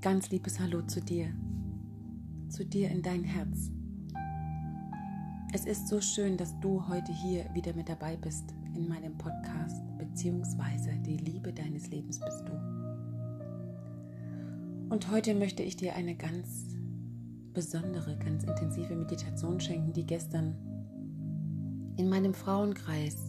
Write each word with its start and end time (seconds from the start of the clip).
ganz 0.00 0.30
liebes 0.30 0.60
Hallo 0.60 0.82
zu 0.82 1.00
dir, 1.00 1.26
zu 2.48 2.64
dir 2.64 2.88
in 2.88 3.02
dein 3.02 3.24
Herz. 3.24 3.72
Es 5.52 5.64
ist 5.64 5.88
so 5.88 6.00
schön, 6.00 6.36
dass 6.36 6.58
du 6.60 6.86
heute 6.86 7.10
hier 7.12 7.52
wieder 7.52 7.74
mit 7.74 7.88
dabei 7.88 8.16
bist 8.16 8.54
in 8.76 8.86
meinem 8.86 9.18
Podcast, 9.18 9.82
beziehungsweise 9.98 10.90
die 11.04 11.16
Liebe 11.16 11.52
deines 11.52 11.88
Lebens 11.88 12.20
bist 12.20 12.44
du. 12.46 12.52
Und 14.88 15.10
heute 15.10 15.34
möchte 15.34 15.64
ich 15.64 15.74
dir 15.74 15.96
eine 15.96 16.14
ganz 16.14 16.76
besondere, 17.52 18.16
ganz 18.18 18.44
intensive 18.44 18.94
Meditation 18.94 19.58
schenken, 19.58 19.92
die 19.92 20.06
gestern 20.06 20.54
in 21.96 22.08
meinem 22.08 22.34
Frauenkreis 22.34 23.27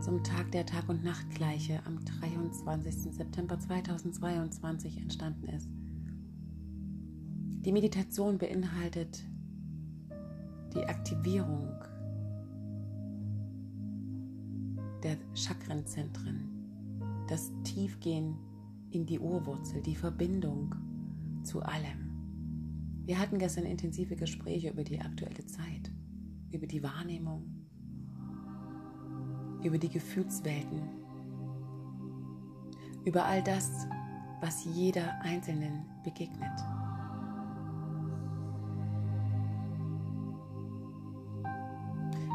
zum 0.00 0.22
Tag 0.22 0.52
der 0.52 0.66
Tag- 0.66 0.88
und 0.88 1.02
Nachtgleiche 1.02 1.80
am 1.86 2.04
23. 2.04 3.14
September 3.14 3.58
2022 3.58 4.98
entstanden 4.98 5.48
ist. 5.48 5.68
Die 7.64 7.72
Meditation 7.72 8.38
beinhaltet 8.38 9.24
die 10.74 10.84
Aktivierung 10.84 11.68
der 15.02 15.16
Chakrenzentren, 15.34 16.48
das 17.28 17.50
Tiefgehen 17.64 18.36
in 18.90 19.06
die 19.06 19.18
Urwurzel, 19.18 19.82
die 19.82 19.96
Verbindung 19.96 20.74
zu 21.42 21.62
allem. 21.62 22.06
Wir 23.04 23.18
hatten 23.18 23.38
gestern 23.38 23.64
intensive 23.64 24.16
Gespräche 24.16 24.70
über 24.70 24.84
die 24.84 25.00
aktuelle 25.00 25.46
Zeit, 25.46 25.90
über 26.52 26.66
die 26.66 26.82
Wahrnehmung, 26.82 27.55
über 29.66 29.78
die 29.78 29.88
Gefühlswelten, 29.88 30.80
über 33.04 33.24
all 33.24 33.42
das, 33.42 33.86
was 34.40 34.64
jeder 34.64 35.20
Einzelnen 35.22 35.84
begegnet. 36.04 36.58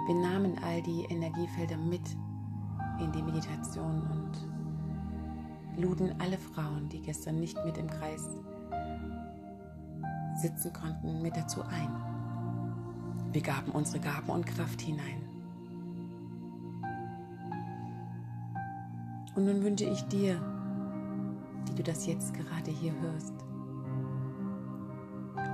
Wir 0.08 0.16
nahmen 0.16 0.58
all 0.64 0.82
die 0.82 1.06
Energiefelder 1.10 1.78
mit 1.78 2.02
in 3.00 3.12
die 3.14 3.24
Meditation 3.24 4.02
und 4.12 5.82
luden 5.82 6.14
alle 6.20 6.38
Frauen, 6.38 6.90
die 6.90 7.02
gestern 7.02 7.40
nicht 7.40 7.58
mit 7.64 7.78
im 7.78 7.88
Kreis 7.88 8.28
sitzen 10.36 10.74
konnten, 10.74 11.22
mit 11.22 11.38
dazu 11.38 11.62
ein. 11.62 11.90
Wir 13.32 13.42
gaben 13.42 13.72
unsere 13.72 14.02
Gaben 14.02 14.30
und 14.30 14.46
Kraft 14.46 14.82
hinein. 14.82 15.31
Und 19.36 19.46
nun 19.46 19.64
wünsche 19.64 19.86
ich 19.86 20.02
dir, 20.08 20.36
die 21.68 21.76
du 21.76 21.84
das 21.84 22.06
jetzt 22.06 22.34
gerade 22.34 22.72
hier 22.72 22.94
hörst, 23.02 23.34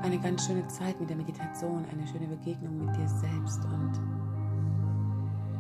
eine 0.02 0.20
ganz 0.20 0.46
schöne 0.46 0.68
Zeit 0.68 1.00
mit 1.00 1.10
der 1.10 1.18
Meditation, 1.18 1.86
eine 1.92 2.08
schöne 2.08 2.28
Begegnung 2.28 2.86
mit 2.86 2.96
dir 2.96 3.08
selbst 3.08 3.64
und 3.66 3.94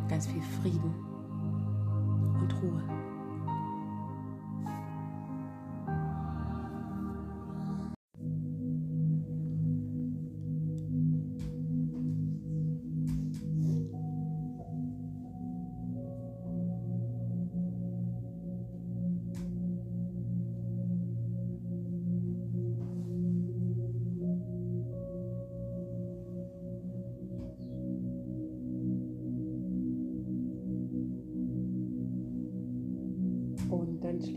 ganz 0.09 0.27
viel 0.27 0.41
Frieden 0.61 0.93
und 2.39 2.53
Ruhe. 2.61 3.06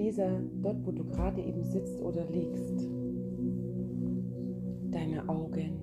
Schließe 0.00 0.26
dort, 0.62 0.86
wo 0.86 0.92
du 0.92 1.04
gerade 1.04 1.42
eben 1.42 1.62
sitzt 1.62 2.00
oder 2.00 2.24
liegst, 2.30 2.88
deine 4.90 5.28
Augen. 5.28 5.78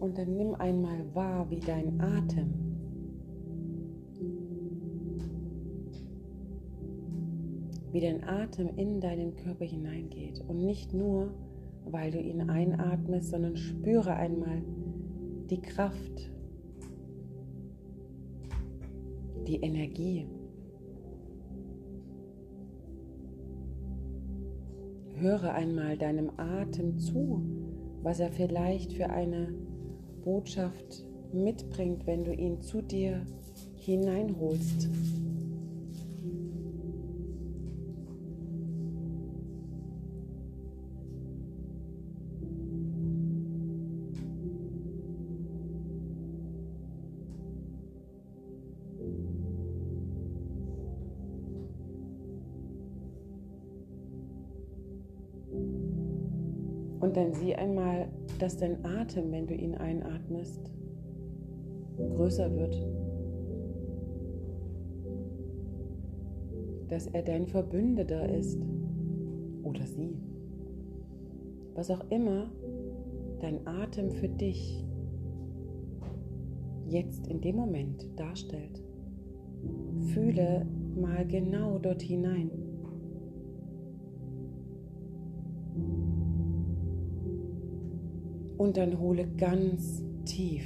Und 0.00 0.18
dann 0.18 0.36
nimm 0.36 0.56
einmal 0.56 1.04
wahr, 1.14 1.48
wie 1.50 1.60
dein 1.60 2.00
Atem 2.00 2.71
wie 7.92 8.00
dein 8.00 8.24
Atem 8.24 8.70
in 8.76 9.00
deinen 9.00 9.36
Körper 9.36 9.64
hineingeht. 9.64 10.42
Und 10.48 10.64
nicht 10.64 10.92
nur, 10.94 11.34
weil 11.84 12.10
du 12.10 12.20
ihn 12.20 12.48
einatmest, 12.48 13.30
sondern 13.30 13.56
spüre 13.56 14.14
einmal 14.14 14.62
die 15.50 15.60
Kraft, 15.60 16.32
die 19.46 19.56
Energie. 19.56 20.26
Höre 25.16 25.52
einmal 25.52 25.96
deinem 25.98 26.30
Atem 26.38 26.98
zu, 26.98 27.42
was 28.02 28.18
er 28.18 28.32
vielleicht 28.32 28.94
für 28.94 29.10
eine 29.10 29.54
Botschaft 30.24 31.04
mitbringt, 31.32 32.06
wenn 32.06 32.24
du 32.24 32.32
ihn 32.32 32.60
zu 32.60 32.82
dir 32.82 33.24
hineinholst. 33.76 34.88
Sieh 57.34 57.54
einmal, 57.54 58.08
dass 58.38 58.56
dein 58.56 58.84
Atem, 58.84 59.30
wenn 59.32 59.46
du 59.46 59.54
ihn 59.54 59.74
einatmest, 59.74 60.72
größer 61.96 62.54
wird. 62.56 62.76
Dass 66.88 67.06
er 67.06 67.22
dein 67.22 67.46
Verbündeter 67.46 68.28
ist 68.28 68.58
oder 69.62 69.86
sie. 69.86 70.16
Was 71.74 71.90
auch 71.90 72.04
immer 72.10 72.50
dein 73.40 73.66
Atem 73.66 74.10
für 74.10 74.28
dich 74.28 74.84
jetzt 76.86 77.26
in 77.26 77.40
dem 77.40 77.56
Moment 77.56 78.06
darstellt. 78.16 78.82
Fühle 80.12 80.66
mal 80.94 81.26
genau 81.26 81.78
dort 81.78 82.02
hinein. 82.02 82.50
Und 88.62 88.76
dann 88.76 89.00
hole 89.00 89.26
ganz 89.38 90.04
tief 90.24 90.64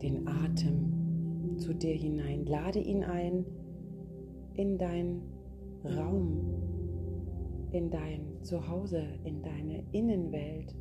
den 0.00 0.28
Atem 0.28 1.58
zu 1.58 1.74
dir 1.74 1.92
hinein. 1.92 2.46
Lade 2.46 2.78
ihn 2.78 3.02
ein 3.02 3.44
in 4.54 4.78
dein 4.78 5.22
Raum, 5.84 6.38
in 7.72 7.90
dein 7.90 8.20
Zuhause, 8.42 9.02
in 9.24 9.42
deine 9.42 9.82
Innenwelt. 9.90 10.72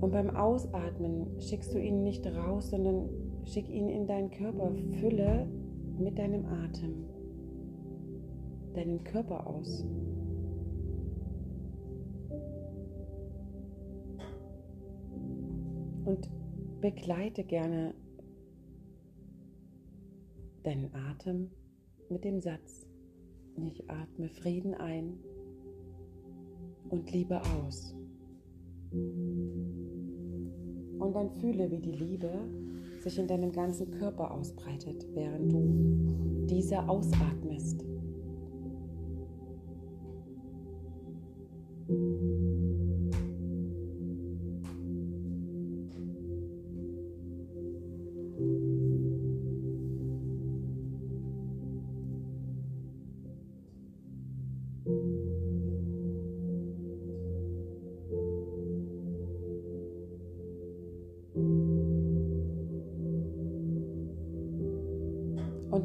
Und 0.00 0.10
beim 0.10 0.30
Ausatmen 0.30 1.38
schickst 1.38 1.74
du 1.74 1.78
ihn 1.78 2.02
nicht 2.02 2.26
raus, 2.26 2.70
sondern 2.70 3.10
schick 3.44 3.68
ihn 3.68 3.90
in 3.90 4.06
deinen 4.06 4.30
Körper. 4.30 4.72
Fülle 5.00 5.46
mit 5.98 6.18
deinem 6.18 6.46
Atem 6.46 7.17
deinen 8.78 9.02
Körper 9.02 9.44
aus. 9.46 9.84
Und 16.04 16.30
begleite 16.80 17.42
gerne 17.44 17.92
deinen 20.62 20.94
Atem 20.94 21.50
mit 22.08 22.24
dem 22.24 22.40
Satz, 22.40 22.86
ich 23.56 23.90
atme 23.90 24.28
Frieden 24.28 24.74
ein 24.74 25.18
und 26.88 27.10
Liebe 27.12 27.40
aus. 27.42 27.96
Und 31.00 31.12
dann 31.14 31.30
fühle, 31.40 31.70
wie 31.70 31.80
die 31.80 31.92
Liebe 31.92 32.30
sich 33.00 33.18
in 33.18 33.26
deinem 33.26 33.50
ganzen 33.52 33.90
Körper 33.90 34.30
ausbreitet, 34.30 35.04
während 35.14 35.52
du 35.52 36.46
diese 36.46 36.88
ausatmest. 36.88 37.84
Und 41.88 41.96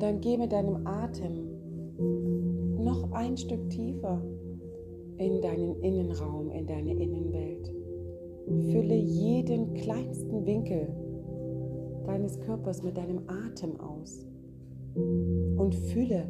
dann 0.01 0.19
geh 0.19 0.37
mit 0.37 0.51
deinem 0.51 0.85
Atem 0.85 1.47
noch 2.83 3.11
ein 3.13 3.37
Stück 3.37 3.69
tiefer 3.69 4.21
in 5.17 5.41
deinen 5.41 5.81
Innenraum, 5.81 6.49
in 6.51 6.65
deine 6.65 6.91
Innenwelt. 6.91 7.73
Fülle 8.71 8.95
jeden 8.95 9.73
kleinsten 9.73 10.45
Winkel 10.45 10.87
deines 12.05 12.39
Körpers 12.41 12.83
mit 12.83 12.97
deinem 12.97 13.21
Atem 13.27 13.79
aus 13.79 14.25
und 14.95 15.73
fühle 15.73 16.27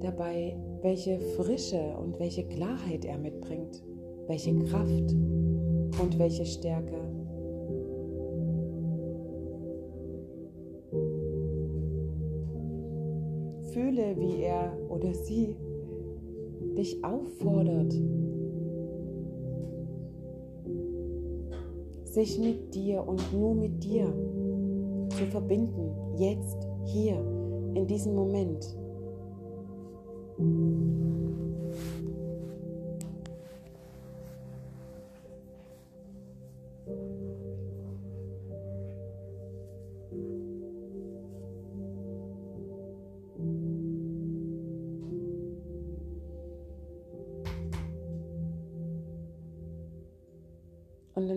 dabei, 0.00 0.56
welche 0.82 1.18
Frische 1.36 1.96
und 1.98 2.18
welche 2.18 2.44
Klarheit 2.44 3.04
er 3.04 3.18
mitbringt, 3.18 3.82
welche 4.26 4.56
Kraft 4.58 5.12
und 6.00 6.18
welche 6.18 6.44
Stärke. 6.44 6.96
Fühle, 13.72 14.16
wie 14.18 14.42
er 14.42 14.76
oder 14.90 15.14
sie 15.14 15.56
dich 16.76 17.02
auffordert, 17.04 17.92
sich 22.04 22.38
mit 22.38 22.74
dir 22.74 23.06
und 23.06 23.20
nur 23.32 23.54
mit 23.54 23.82
dir 23.82 24.12
zu 25.10 25.26
verbinden, 25.26 25.90
jetzt, 26.16 26.66
hier, 26.84 27.16
in 27.74 27.86
diesem 27.86 28.14
Moment. 28.14 28.81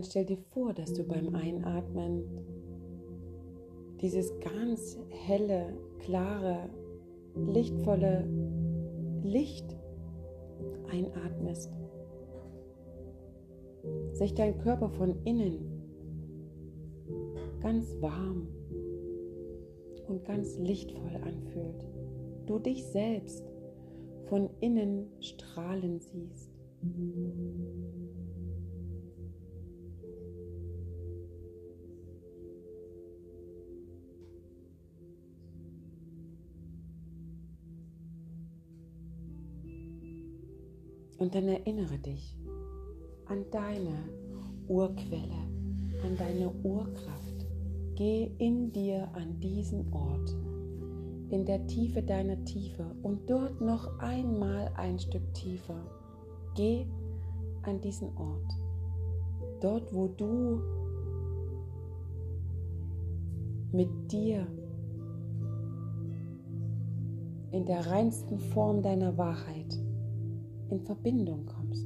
Stell 0.05 0.25
dir 0.25 0.37
vor, 0.37 0.73
dass 0.73 0.93
du 0.93 1.03
beim 1.03 1.35
Einatmen 1.35 2.23
dieses 4.01 4.31
ganz 4.39 4.97
helle, 5.09 5.73
klare, 5.99 6.69
lichtvolle 7.35 8.27
Licht 9.23 9.75
einatmest. 10.89 11.71
Sich 14.13 14.33
dein 14.33 14.57
Körper 14.59 14.89
von 14.89 15.15
innen 15.25 15.75
ganz 17.61 17.95
warm 17.99 18.47
und 20.07 20.23
ganz 20.23 20.57
lichtvoll 20.59 21.15
anfühlt. 21.23 21.85
Du 22.45 22.59
dich 22.59 22.85
selbst 22.85 23.43
von 24.27 24.49
innen 24.59 25.07
strahlen 25.19 25.99
siehst. 25.99 26.51
Und 41.25 41.33
dann 41.33 41.47
erinnere 41.47 41.97
dich 41.97 42.37
an 43.25 43.45
deine 43.49 43.97
Urquelle, 44.67 45.41
an 46.03 46.15
deine 46.19 46.51
Urkraft. 46.61 47.47
Geh 47.95 48.29
in 48.37 48.71
dir 48.71 49.09
an 49.13 49.39
diesen 49.39 49.91
Ort, 49.91 50.29
in 51.31 51.43
der 51.43 51.65
Tiefe 51.65 52.03
deiner 52.03 52.43
Tiefe 52.45 52.85
und 53.01 53.27
dort 53.27 53.59
noch 53.59 53.97
einmal 53.97 54.71
ein 54.75 54.99
Stück 54.99 55.33
tiefer. 55.33 55.81
Geh 56.53 56.85
an 57.63 57.81
diesen 57.81 58.15
Ort, 58.17 58.51
dort 59.61 59.91
wo 59.95 60.07
du 60.09 60.61
mit 63.71 64.11
dir 64.11 64.45
in 67.49 67.65
der 67.65 67.87
reinsten 67.87 68.37
Form 68.37 68.83
deiner 68.83 69.17
Wahrheit 69.17 69.84
in 70.69 70.81
Verbindung 70.81 71.45
kommst. 71.45 71.85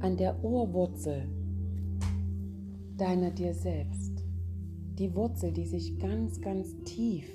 An 0.00 0.16
der 0.16 0.42
Urwurzel 0.44 1.28
deiner 2.96 3.30
dir 3.30 3.54
selbst. 3.54 4.24
Die 4.98 5.14
Wurzel, 5.14 5.52
die 5.52 5.66
sich 5.66 5.98
ganz, 5.98 6.40
ganz 6.40 6.74
tief, 6.84 7.28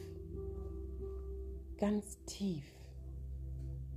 ganz 1.77 2.17
tief 2.25 2.63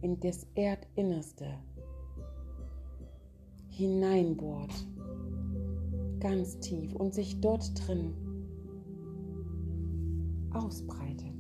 in 0.02 0.20
das 0.20 0.47
Erdinnerste 0.55 1.47
hineinbohrt. 3.70 4.73
Ganz 6.20 6.58
tief 6.61 6.94
und 6.94 7.14
sich 7.14 7.40
dort 7.40 7.73
drin 7.87 8.14
ausbreitet. 10.52 11.34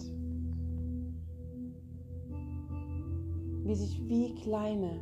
Wie 3.64 3.74
sich 3.74 4.00
wie 4.08 4.34
kleine 4.34 5.00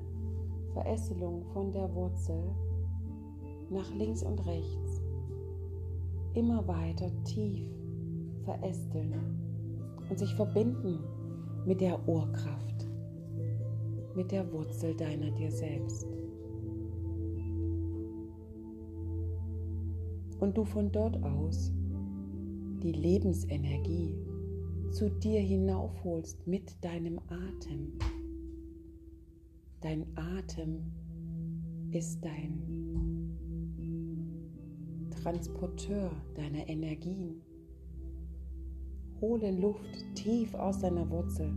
Verästelungen 0.73 1.45
von 1.53 1.73
der 1.73 1.93
Wurzel 1.95 2.43
nach 3.71 3.93
links 3.95 4.23
und 4.23 4.45
rechts 4.47 5.03
immer 6.35 6.67
weiter 6.67 7.11
tief 7.25 7.69
verästeln 8.45 9.15
und 10.09 10.19
sich 10.19 10.35
verbinden 10.35 10.99
mit 11.67 11.81
der 11.81 11.99
Urkraft, 12.09 12.89
mit 14.15 14.33
der 14.33 14.51
Wurzel 14.53 14.95
deiner 14.97 15.31
dir 15.31 15.51
selbst. 15.51 16.07
Und 20.41 20.57
du 20.57 20.65
von 20.65 20.91
dort 20.91 21.23
aus 21.23 21.73
die 22.83 22.93
Lebensenergie 22.93 24.17
zu 24.91 25.09
dir 25.09 25.41
hinaufholst 25.41 26.47
mit 26.47 26.85
deinem 26.85 27.21
Atem. 27.29 27.93
Dein 29.83 30.07
Atem 30.15 30.93
ist 31.91 32.25
dein 32.25 32.63
Transporteur 35.11 36.13
deiner 36.37 36.69
Energien. 36.69 37.43
Hole 39.21 39.51
Luft 39.51 40.05
tief 40.15 40.55
aus 40.55 40.79
deiner 40.79 41.11
Wurzel. 41.11 41.53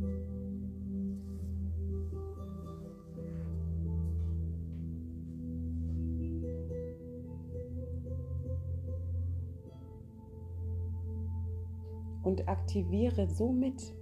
Und 12.23 12.47
aktiviere 12.47 13.29
somit 13.29 13.93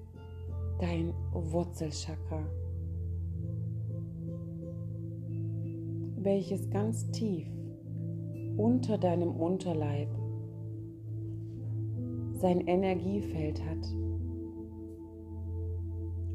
dein 0.80 1.13
Wurzelchakra. 1.34 2.62
Welches 6.24 6.70
ganz 6.70 7.10
tief 7.12 7.48
unter 8.58 8.98
deinem 8.98 9.32
Unterleib 9.32 10.10
sein 12.34 12.62
Energiefeld 12.62 13.63
hat 13.65 13.94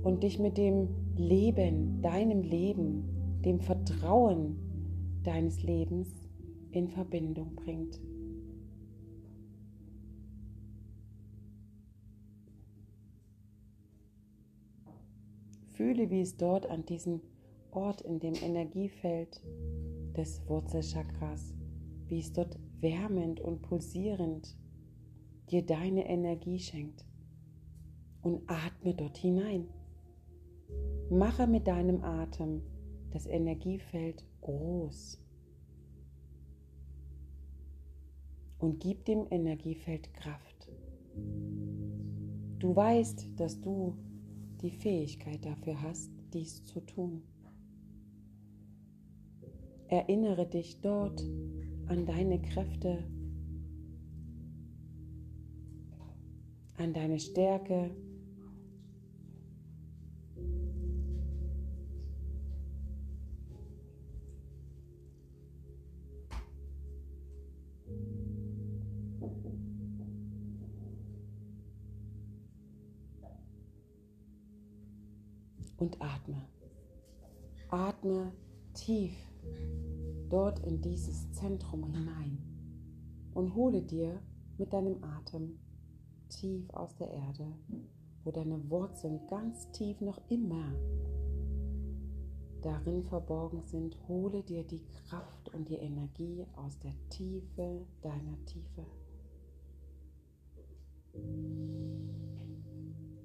und 0.03 0.23
dich 0.23 0.39
mit 0.39 0.57
dem 0.57 0.89
Leben, 1.17 2.01
deinem 2.03 2.43
Leben, 2.43 3.41
dem 3.45 3.61
Vertrauen 3.61 4.57
deines 5.23 5.63
Lebens 5.63 6.09
in 6.71 6.89
Verbindung 6.89 7.55
bringt. 7.57 8.01
Fühle, 15.73 16.11
wie 16.11 16.21
es 16.21 16.37
dort 16.37 16.67
an 16.67 16.85
diesem 16.87 17.21
Ort 17.79 18.01
in 18.01 18.19
dem 18.19 18.35
Energiefeld 18.35 19.41
des 20.17 20.43
Wurzelchakras 20.49 21.55
wie 22.09 22.21
es 22.21 22.33
dort 22.33 22.59
wärmend 22.81 23.41
und 23.41 23.63
pulsierend 23.63 24.57
dir 25.51 25.65
deine 25.65 26.09
Energie 26.09 26.59
schenkt. 26.59 27.05
Und 28.23 28.43
atme 28.49 28.95
dort 28.95 29.17
hinein. 29.17 29.69
Mache 31.09 31.47
mit 31.47 31.67
deinem 31.67 32.03
Atem 32.03 32.63
das 33.11 33.27
Energiefeld 33.27 34.25
groß. 34.41 35.23
Und 38.59 38.81
gib 38.81 39.05
dem 39.05 39.27
Energiefeld 39.31 40.13
Kraft. 40.15 40.69
Du 42.59 42.75
weißt, 42.75 43.29
dass 43.37 43.61
du 43.61 43.97
die 44.61 44.73
Fähigkeit 44.73 45.45
dafür 45.45 45.81
hast, 45.81 46.11
dies 46.33 46.65
zu 46.65 46.81
tun. 46.81 47.23
Erinnere 49.91 50.47
dich 50.47 50.83
dort 50.83 51.23
an 51.87 52.05
deine 52.05 52.43
Kräfte, 52.43 53.05
an 56.77 56.93
deine 56.93 57.19
Stärke. 57.19 57.91
Und 75.79 76.03
atme. 76.03 76.43
Atme 77.71 78.33
tief 78.75 79.28
dort 80.29 80.59
in 80.61 80.81
dieses 80.81 81.31
Zentrum 81.33 81.85
hinein 81.85 82.39
und 83.35 83.55
hole 83.55 83.83
dir 83.83 84.21
mit 84.59 84.73
deinem 84.73 85.03
Atem 85.03 85.59
tief 86.29 86.69
aus 86.71 86.97
der 86.97 87.11
Erde, 87.11 87.47
wo 88.25 88.31
deine 88.31 88.69
Wurzeln 88.71 89.21
ganz 89.29 89.71
tief 89.73 90.01
noch 90.01 90.21
immer 90.29 90.73
darin 92.63 93.05
verborgen 93.05 93.63
sind, 93.63 93.97
hole 94.09 94.43
dir 94.43 94.65
die 94.65 94.83
Kraft 95.09 95.49
und 95.55 95.69
die 95.69 95.77
Energie 95.77 96.45
aus 96.57 96.79
der 96.81 96.93
Tiefe 97.09 97.87
deiner 98.03 98.45
Tiefe. 98.47 98.85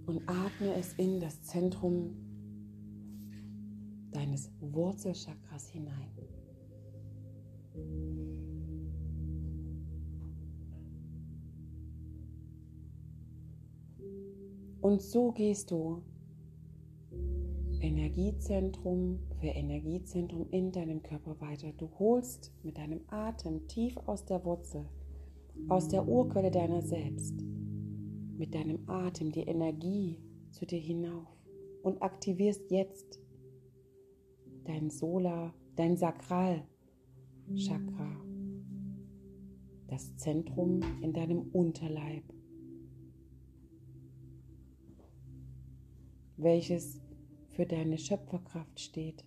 Und 0.05 0.21
atme 0.27 0.75
es 0.75 0.93
in 0.93 1.19
das 1.19 1.41
Zentrum 1.43 2.32
deines 4.13 4.51
Wurzelchakras 4.59 5.69
hinein. 5.69 6.11
Und 14.81 15.01
so 15.01 15.31
gehst 15.31 15.71
du 15.71 16.01
Energiezentrum 17.79 19.19
für 19.39 19.47
Energiezentrum 19.47 20.47
in 20.51 20.71
deinem 20.71 21.01
Körper 21.01 21.39
weiter. 21.41 21.71
Du 21.77 21.89
holst 21.99 22.53
mit 22.63 22.77
deinem 22.77 23.01
Atem 23.07 23.67
tief 23.67 23.97
aus 24.05 24.25
der 24.25 24.43
Wurzel, 24.45 24.85
aus 25.69 25.87
der 25.87 26.07
Urquelle 26.07 26.51
deiner 26.51 26.81
selbst, 26.81 27.33
mit 28.37 28.53
deinem 28.53 28.87
Atem 28.87 29.31
die 29.31 29.43
Energie 29.43 30.17
zu 30.51 30.65
dir 30.65 30.79
hinauf 30.79 31.27
und 31.81 32.01
aktivierst 32.01 32.69
jetzt 32.69 33.22
dein 34.65 34.89
Solar, 34.89 35.53
dein 35.75 35.97
Sakral 35.97 36.65
Chakra, 37.55 38.21
das 39.87 40.15
Zentrum 40.17 40.81
in 41.01 41.13
deinem 41.13 41.41
Unterleib, 41.51 42.23
welches 46.37 47.01
für 47.49 47.65
deine 47.65 47.97
Schöpferkraft 47.97 48.79
steht. 48.79 49.25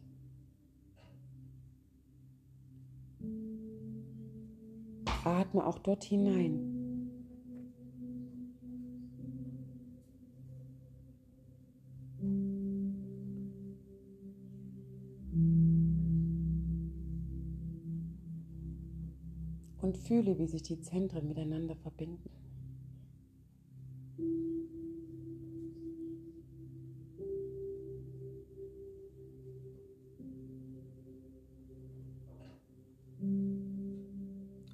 Atme 5.24 5.66
auch 5.66 5.78
dort 5.78 6.04
hinein. 6.04 6.75
Fühle, 20.06 20.38
wie 20.38 20.46
sich 20.46 20.62
die 20.62 20.80
Zentren 20.80 21.28
miteinander 21.28 21.76
verbinden. 21.76 22.30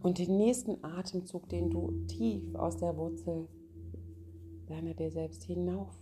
Und 0.03 0.19
den 0.19 0.37
nächsten 0.37 0.85
Atemzug, 0.85 1.49
den 1.49 1.71
du 1.71 1.93
tief 2.07 2.55
aus 2.55 2.77
der 2.77 2.97
Wurzel 2.97 3.49
deiner 4.67 4.95
dir 4.95 5.11
selbst 5.11 5.45
hinauf 5.45 5.95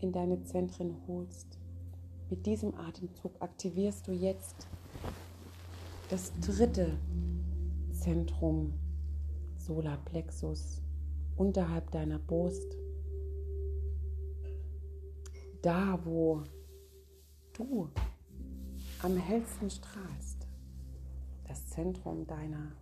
in 0.00 0.12
deine 0.12 0.42
Zentren 0.44 0.94
holst, 1.06 1.58
mit 2.30 2.46
diesem 2.46 2.74
Atemzug 2.74 3.32
aktivierst 3.40 4.06
du 4.06 4.12
jetzt 4.12 4.66
das 6.10 6.32
dritte 6.40 6.96
Zentrum 8.06 8.72
Solarplexus 9.56 10.80
unterhalb 11.34 11.90
deiner 11.90 12.20
Brust. 12.20 12.78
Da, 15.60 15.98
wo 16.04 16.44
du 17.52 17.90
am 19.02 19.16
hellsten 19.16 19.68
strahlst. 19.68 20.46
Das 21.48 21.66
Zentrum 21.70 22.28
deiner, 22.28 22.76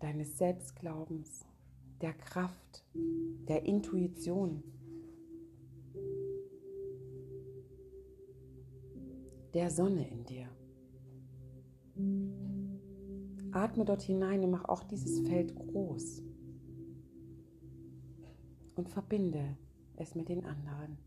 deines 0.00 0.36
Selbstglaubens, 0.36 1.46
der 2.02 2.12
Kraft, 2.12 2.84
der 2.92 3.64
Intuition, 3.64 4.62
der 9.54 9.70
Sonne 9.70 10.06
in 10.10 10.24
dir. 10.26 10.48
Atme 13.52 13.84
dort 13.84 14.02
hinein 14.02 14.42
und 14.42 14.50
mach 14.50 14.64
auch 14.64 14.82
dieses 14.84 15.20
Feld 15.20 15.54
groß. 15.54 16.22
Und 18.74 18.88
verbinde 18.88 19.56
es 19.96 20.14
mit 20.14 20.28
den 20.28 20.44
anderen. 20.44 20.98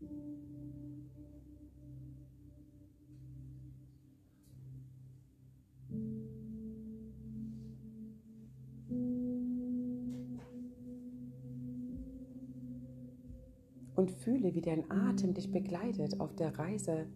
Und 13.96 14.10
fühle, 14.10 14.54
wie 14.54 14.60
dein 14.60 14.90
Atem 14.90 15.34
dich 15.34 15.50
begleitet 15.50 16.20
auf 16.20 16.36
der 16.36 16.56
Reise 16.58 17.06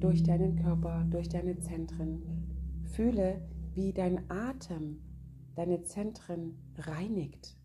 durch 0.00 0.22
deinen 0.22 0.56
Körper, 0.56 1.06
durch 1.08 1.28
deine 1.28 1.56
Zentren. 1.60 2.20
Fühle, 2.84 3.40
wie 3.74 3.92
dein 3.92 4.30
Atem 4.30 5.00
deine 5.54 5.82
Zentren 5.82 6.58
reinigt, 6.76 7.56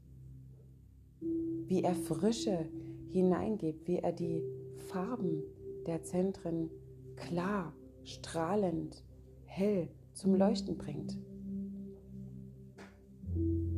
wie 1.21 1.83
er 1.83 1.95
Frische 1.95 2.69
hineingibt, 3.09 3.87
wie 3.87 3.97
er 3.97 4.11
die 4.11 4.43
Farben 4.89 5.43
der 5.85 6.03
Zentren 6.03 6.69
klar, 7.15 7.73
strahlend, 8.03 9.03
hell 9.45 9.89
zum 10.13 10.35
Leuchten 10.35 10.77
bringt. 10.77 11.17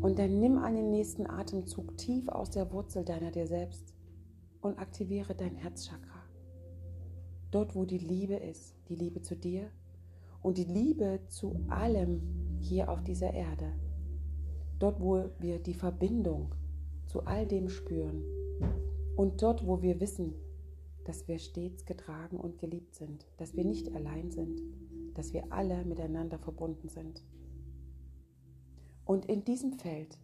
Und 0.01 0.17
dann 0.17 0.39
nimm 0.39 0.57
einen 0.57 0.89
nächsten 0.89 1.27
Atemzug 1.27 1.97
tief 1.97 2.27
aus 2.27 2.49
der 2.49 2.71
Wurzel 2.71 3.05
deiner 3.05 3.31
dir 3.31 3.47
selbst 3.47 3.93
und 4.61 4.79
aktiviere 4.79 5.35
dein 5.35 5.55
Herzchakra. 5.55 6.23
Dort, 7.51 7.75
wo 7.75 7.85
die 7.85 7.97
Liebe 7.97 8.35
ist, 8.35 8.75
die 8.87 8.95
Liebe 8.95 9.21
zu 9.21 9.35
dir, 9.35 9.69
und 10.41 10.57
die 10.57 10.63
Liebe 10.63 11.19
zu 11.27 11.55
allem 11.69 12.21
hier 12.59 12.89
auf 12.89 13.03
dieser 13.03 13.33
Erde. 13.33 13.71
Dort, 14.79 14.99
wo 14.99 15.25
wir 15.39 15.59
die 15.59 15.73
Verbindung 15.73 16.55
zu 17.05 17.25
all 17.25 17.45
dem 17.45 17.69
spüren 17.69 18.23
und 19.15 19.41
dort, 19.41 19.65
wo 19.65 19.81
wir 19.81 19.99
wissen, 19.99 20.33
dass 21.05 21.27
wir 21.27 21.39
stets 21.39 21.85
getragen 21.85 22.37
und 22.37 22.59
geliebt 22.59 22.95
sind, 22.95 23.27
dass 23.37 23.55
wir 23.55 23.65
nicht 23.65 23.93
allein 23.93 24.31
sind, 24.31 24.61
dass 25.13 25.33
wir 25.33 25.51
alle 25.51 25.83
miteinander 25.85 26.39
verbunden 26.39 26.89
sind. 26.89 27.23
Und 29.05 29.25
in 29.25 29.43
diesem 29.43 29.73
Feld 29.73 30.17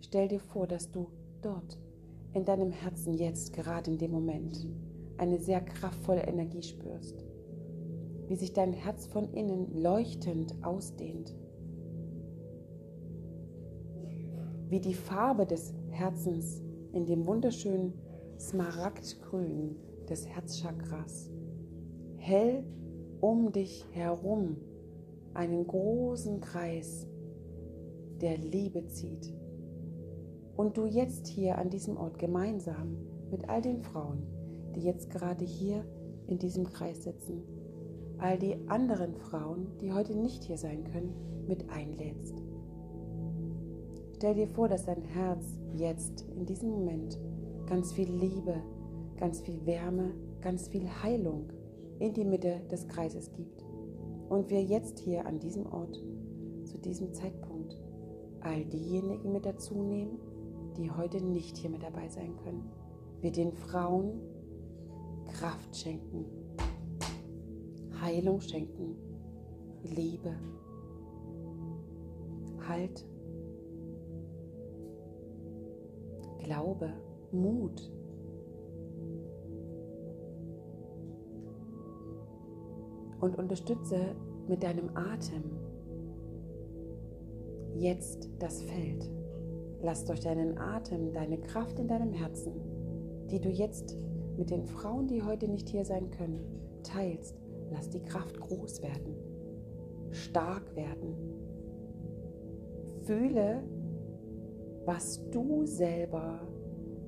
stell 0.00 0.28
dir 0.28 0.40
vor, 0.40 0.66
dass 0.66 0.90
du 0.90 1.10
dort 1.42 1.78
in 2.32 2.44
deinem 2.44 2.70
Herzen 2.70 3.14
jetzt 3.14 3.52
gerade 3.52 3.90
in 3.90 3.98
dem 3.98 4.12
Moment 4.12 4.68
eine 5.18 5.38
sehr 5.38 5.60
kraftvolle 5.60 6.22
Energie 6.22 6.62
spürst 6.62 7.29
wie 8.30 8.36
sich 8.36 8.52
dein 8.52 8.72
Herz 8.72 9.06
von 9.06 9.32
innen 9.32 9.82
leuchtend 9.82 10.54
ausdehnt. 10.62 11.34
Wie 14.68 14.78
die 14.78 14.94
Farbe 14.94 15.46
des 15.46 15.74
Herzens 15.88 16.62
in 16.92 17.06
dem 17.06 17.26
wunderschönen 17.26 17.92
Smaragdgrün 18.38 19.74
des 20.08 20.28
Herzchakras 20.28 21.28
hell 22.18 22.62
um 23.20 23.50
dich 23.50 23.84
herum 23.90 24.58
einen 25.34 25.66
großen 25.66 26.40
Kreis 26.40 27.08
der 28.20 28.38
Liebe 28.38 28.86
zieht. 28.86 29.34
Und 30.56 30.76
du 30.76 30.86
jetzt 30.86 31.26
hier 31.26 31.58
an 31.58 31.68
diesem 31.68 31.96
Ort 31.96 32.20
gemeinsam 32.20 32.96
mit 33.28 33.48
all 33.48 33.60
den 33.60 33.82
Frauen, 33.82 34.22
die 34.76 34.82
jetzt 34.82 35.10
gerade 35.10 35.44
hier 35.44 35.84
in 36.28 36.38
diesem 36.38 36.68
Kreis 36.68 37.02
sitzen, 37.02 37.42
all 38.20 38.38
die 38.38 38.56
anderen 38.68 39.14
Frauen, 39.14 39.66
die 39.80 39.92
heute 39.92 40.14
nicht 40.14 40.44
hier 40.44 40.58
sein 40.58 40.84
können, 40.84 41.14
mit 41.46 41.68
einlädst. 41.70 42.34
Stell 44.16 44.34
dir 44.34 44.48
vor, 44.48 44.68
dass 44.68 44.84
dein 44.84 45.02
Herz 45.02 45.58
jetzt 45.74 46.26
in 46.36 46.44
diesem 46.44 46.70
Moment 46.70 47.18
ganz 47.66 47.92
viel 47.92 48.10
Liebe, 48.10 48.56
ganz 49.16 49.40
viel 49.40 49.64
Wärme, 49.64 50.14
ganz 50.40 50.68
viel 50.68 50.86
Heilung 51.02 51.52
in 51.98 52.12
die 52.12 52.24
Mitte 52.24 52.60
des 52.70 52.86
Kreises 52.88 53.32
gibt. 53.32 53.64
Und 54.28 54.50
wir 54.50 54.62
jetzt 54.62 54.98
hier 54.98 55.26
an 55.26 55.38
diesem 55.38 55.66
Ort, 55.66 56.02
zu 56.64 56.78
diesem 56.78 57.12
Zeitpunkt, 57.12 57.76
all 58.40 58.64
diejenigen 58.64 59.32
mit 59.32 59.44
dazu 59.44 59.74
nehmen, 59.82 60.18
die 60.76 60.90
heute 60.90 61.22
nicht 61.24 61.56
hier 61.56 61.70
mit 61.70 61.82
dabei 61.82 62.08
sein 62.08 62.36
können. 62.44 62.70
Wir 63.20 63.32
den 63.32 63.52
Frauen 63.52 64.20
Kraft 65.28 65.76
schenken, 65.76 66.24
Heilung 68.00 68.40
schenken, 68.40 68.96
Liebe, 69.82 70.34
Halt, 72.66 73.04
Glaube, 76.38 76.92
Mut. 77.32 77.92
Und 83.20 83.36
unterstütze 83.36 84.14
mit 84.48 84.62
deinem 84.62 84.96
Atem 84.96 85.42
jetzt 87.74 88.28
das 88.38 88.62
Feld. 88.62 89.10
Lass 89.82 90.04
durch 90.04 90.20
deinen 90.20 90.58
Atem 90.58 91.12
deine 91.12 91.38
Kraft 91.38 91.78
in 91.78 91.88
deinem 91.88 92.12
Herzen, 92.12 92.52
die 93.30 93.40
du 93.40 93.48
jetzt 93.48 93.96
mit 94.36 94.50
den 94.50 94.64
Frauen, 94.64 95.06
die 95.06 95.22
heute 95.22 95.48
nicht 95.48 95.68
hier 95.68 95.84
sein 95.84 96.10
können, 96.10 96.40
teilst, 96.82 97.39
lass 97.70 97.88
die 97.90 98.02
Kraft 98.02 98.38
groß 98.38 98.82
werden, 98.82 99.14
stark 100.10 100.74
werden. 100.76 101.14
Fühle, 103.02 103.62
was 104.84 105.28
du 105.30 105.64
selber 105.66 106.40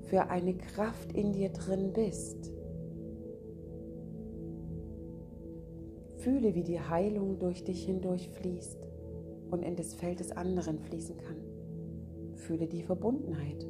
für 0.03 0.29
eine 0.29 0.55
Kraft 0.55 1.13
in 1.13 1.33
dir 1.33 1.51
drin 1.51 1.93
bist. 1.93 2.53
Fühle, 6.19 6.55
wie 6.55 6.63
die 6.63 6.81
Heilung 6.81 7.39
durch 7.39 7.65
dich 7.65 7.85
hindurch 7.85 8.29
fließt 8.31 8.79
und 9.51 9.63
in 9.63 9.77
das 9.77 9.95
Feld 9.95 10.21
des 10.21 10.31
anderen 10.33 10.79
fließen 10.79 11.17
kann. 11.19 11.37
Fühle 12.35 12.69
die 12.69 12.83
Verbundenheit. 12.83 13.67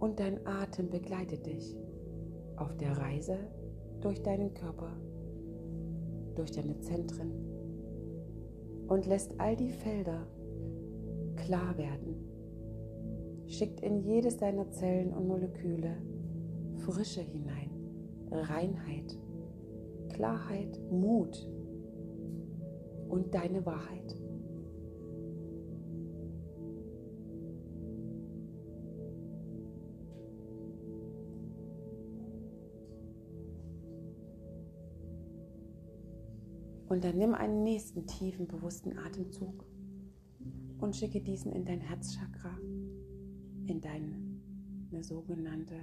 Und 0.00 0.18
dein 0.18 0.44
Atem 0.46 0.90
begleitet 0.90 1.46
dich 1.46 1.76
auf 2.56 2.76
der 2.76 2.96
Reise 2.96 3.38
durch 4.00 4.22
deinen 4.22 4.54
Körper, 4.54 4.96
durch 6.34 6.50
deine 6.50 6.80
Zentren 6.80 7.30
und 8.88 9.06
lässt 9.06 9.38
all 9.38 9.56
die 9.56 9.70
Felder 9.70 10.26
klar 11.36 11.78
werden. 11.78 12.16
Schickt 13.46 13.80
in 13.80 14.00
jedes 14.00 14.36
deiner 14.36 14.70
Zellen 14.70 15.12
und 15.12 15.28
Moleküle 15.28 15.96
Frische 16.76 17.20
hinein, 17.20 17.70
Reinheit, 18.30 19.18
Klarheit, 20.08 20.80
Mut 20.90 21.48
und 23.08 23.34
deine 23.34 23.64
Wahrheit. 23.66 24.19
Und 36.90 37.04
dann 37.04 37.18
nimm 37.18 37.34
einen 37.34 37.62
nächsten 37.62 38.04
tiefen, 38.04 38.48
bewussten 38.48 38.98
Atemzug 38.98 39.64
und 40.80 40.96
schicke 40.96 41.20
diesen 41.20 41.52
in 41.52 41.64
dein 41.64 41.80
Herzchakra, 41.80 42.58
in 43.68 43.80
deine 43.80 44.20
sogenannte 45.00 45.76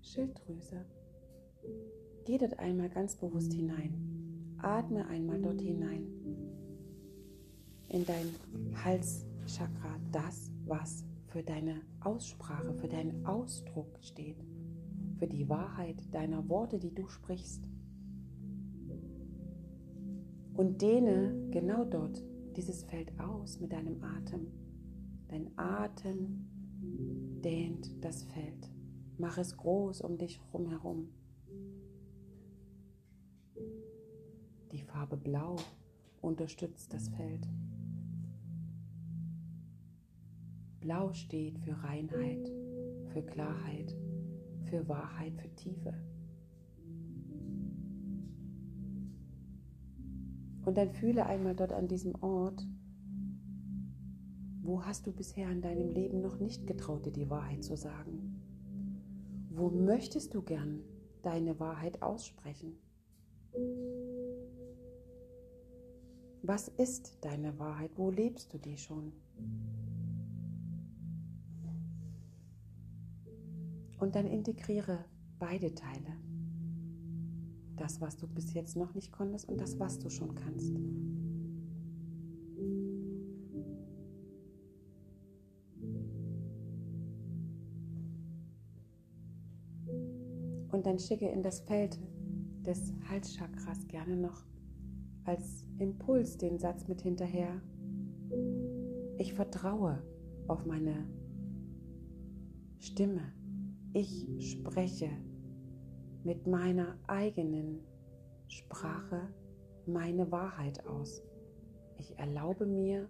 Schilddrüse. 0.00 0.86
Geh 2.24 2.38
dort 2.38 2.58
einmal 2.58 2.88
ganz 2.88 3.14
bewusst 3.16 3.52
hinein. 3.52 4.56
Atme 4.56 5.06
einmal 5.08 5.38
dort 5.38 5.60
hinein. 5.60 6.06
In 7.90 8.06
dein 8.06 8.30
Halschakra, 8.82 10.00
das, 10.12 10.50
was 10.64 11.04
für 11.26 11.42
deine 11.42 11.82
Aussprache, 12.00 12.72
für 12.72 12.88
deinen 12.88 13.26
Ausdruck 13.26 13.98
steht, 14.00 14.42
für 15.18 15.26
die 15.26 15.46
Wahrheit 15.50 16.02
deiner 16.10 16.48
Worte, 16.48 16.78
die 16.78 16.94
du 16.94 17.06
sprichst 17.06 17.67
und 20.58 20.82
dehne 20.82 21.32
genau 21.52 21.84
dort 21.84 22.20
dieses 22.56 22.82
Feld 22.82 23.12
aus 23.20 23.60
mit 23.60 23.72
deinem 23.72 24.02
Atem. 24.02 24.48
Dein 25.28 25.56
Atem 25.56 26.48
dehnt 27.44 28.04
das 28.04 28.24
Feld. 28.24 28.68
Mach 29.18 29.38
es 29.38 29.56
groß 29.56 30.00
um 30.00 30.18
dich 30.18 30.40
herum. 30.52 31.10
Die 34.72 34.82
Farbe 34.82 35.16
Blau 35.16 35.54
unterstützt 36.22 36.92
das 36.92 37.08
Feld. 37.08 37.46
Blau 40.80 41.12
steht 41.12 41.60
für 41.60 41.80
Reinheit, 41.84 42.50
für 43.12 43.22
Klarheit, 43.22 43.96
für 44.64 44.88
Wahrheit, 44.88 45.36
für 45.36 45.54
Tiefe. 45.54 45.94
Und 50.68 50.76
dann 50.76 50.92
fühle 50.92 51.24
einmal 51.24 51.54
dort 51.54 51.72
an 51.72 51.88
diesem 51.88 52.14
Ort, 52.22 52.68
wo 54.60 54.84
hast 54.84 55.06
du 55.06 55.12
bisher 55.12 55.50
in 55.50 55.62
deinem 55.62 55.94
Leben 55.94 56.20
noch 56.20 56.40
nicht 56.40 56.66
getraut, 56.66 57.06
dir 57.06 57.10
die 57.10 57.30
Wahrheit 57.30 57.64
zu 57.64 57.74
sagen? 57.74 58.42
Wo 59.48 59.70
möchtest 59.70 60.34
du 60.34 60.42
gern 60.42 60.82
deine 61.22 61.58
Wahrheit 61.58 62.02
aussprechen? 62.02 62.74
Was 66.42 66.68
ist 66.68 67.16
deine 67.22 67.58
Wahrheit? 67.58 67.92
Wo 67.96 68.10
lebst 68.10 68.52
du 68.52 68.58
die 68.58 68.76
schon? 68.76 69.14
Und 73.98 74.14
dann 74.14 74.26
integriere 74.26 75.06
beide 75.38 75.74
Teile. 75.74 76.27
Das, 77.78 78.00
was 78.00 78.16
du 78.16 78.26
bis 78.26 78.52
jetzt 78.54 78.76
noch 78.76 78.94
nicht 78.94 79.12
konntest 79.12 79.48
und 79.48 79.60
das, 79.60 79.78
was 79.78 79.98
du 79.98 80.10
schon 80.10 80.34
kannst. 80.34 80.74
Und 90.70 90.86
dann 90.86 90.98
schicke 90.98 91.28
in 91.28 91.42
das 91.42 91.60
Feld 91.60 91.98
des 92.66 92.92
Halschakras 93.08 93.86
gerne 93.88 94.16
noch 94.16 94.44
als 95.24 95.64
Impuls 95.78 96.36
den 96.36 96.58
Satz 96.58 96.88
mit 96.88 97.00
hinterher. 97.00 97.62
Ich 99.16 99.34
vertraue 99.34 100.02
auf 100.46 100.66
meine 100.66 101.08
Stimme. 102.78 103.32
Ich 103.92 104.28
spreche 104.38 105.10
mit 106.28 106.46
meiner 106.46 106.94
eigenen 107.06 107.80
Sprache 108.48 109.30
meine 109.86 110.30
Wahrheit 110.30 110.86
aus. 110.86 111.22
Ich 111.96 112.18
erlaube 112.18 112.66
mir, 112.66 113.08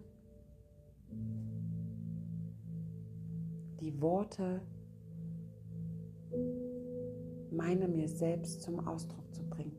die 3.81 4.01
Worte 4.01 4.61
meiner 7.51 7.89
mir 7.89 8.07
selbst 8.07 8.61
zum 8.61 8.87
Ausdruck 8.87 9.35
zu 9.35 9.43
bringen. 9.49 9.75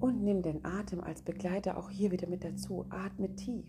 Und 0.00 0.22
nimm 0.22 0.42
den 0.42 0.66
Atem 0.66 1.00
als 1.00 1.22
Begleiter 1.22 1.78
auch 1.78 1.88
hier 1.88 2.10
wieder 2.10 2.28
mit 2.28 2.44
dazu. 2.44 2.84
Atme 2.90 3.34
tief. 3.36 3.64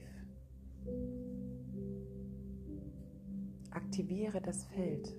Aktiviere 3.72 4.42
das 4.42 4.66
Feld. 4.66 5.16